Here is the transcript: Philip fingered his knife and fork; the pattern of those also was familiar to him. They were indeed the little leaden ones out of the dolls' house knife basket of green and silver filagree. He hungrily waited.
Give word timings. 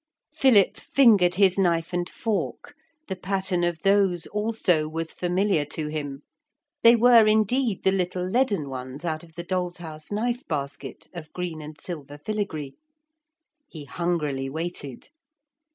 Philip 0.33 0.77
fingered 0.77 1.35
his 1.35 1.59
knife 1.59 1.93
and 1.93 2.09
fork; 2.09 2.73
the 3.07 3.15
pattern 3.15 3.63
of 3.63 3.81
those 3.81 4.25
also 4.25 4.89
was 4.89 5.13
familiar 5.13 5.63
to 5.65 5.89
him. 5.89 6.23
They 6.81 6.95
were 6.95 7.27
indeed 7.27 7.83
the 7.83 7.91
little 7.91 8.27
leaden 8.27 8.67
ones 8.67 9.05
out 9.05 9.23
of 9.23 9.35
the 9.35 9.43
dolls' 9.43 9.77
house 9.77 10.11
knife 10.11 10.41
basket 10.47 11.07
of 11.13 11.31
green 11.33 11.61
and 11.61 11.79
silver 11.79 12.17
filagree. 12.17 12.73
He 13.69 13.85
hungrily 13.85 14.49
waited. 14.49 15.09